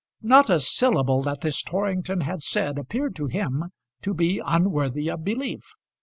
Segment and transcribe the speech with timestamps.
[0.23, 3.65] Not a syllable that this Torrington had said appeared to him
[4.01, 5.75] to be unworthy of belief.